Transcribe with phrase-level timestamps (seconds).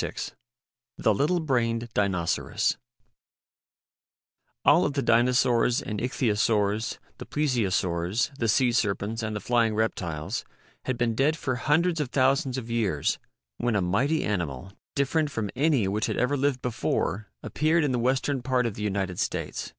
[0.00, 0.32] "Sa^R^E
[0.96, 2.78] THE LITTLE BRAINED DINOCERAS
[4.64, 10.42] ALL of the Dinosaurs and Ichthyosaurs, the Plesiosaurs, the sea serpents, and the flying reptiles,
[10.86, 13.18] had been dead for hundreds of thousands of years
[13.58, 17.98] when a mighty animal different from any which had ever lived before appeared in the
[17.98, 19.74] western part of the United States.